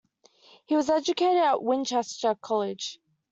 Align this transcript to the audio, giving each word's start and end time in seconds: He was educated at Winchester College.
He 0.65 0.75
was 0.75 0.89
educated 0.89 1.37
at 1.43 1.61
Winchester 1.61 2.33
College. 2.33 2.99